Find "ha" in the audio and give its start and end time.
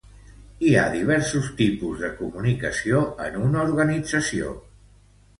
0.77-0.85